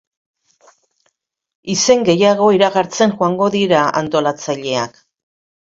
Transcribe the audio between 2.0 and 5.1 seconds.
gehiago iragartzen joango dira antolatzaileak.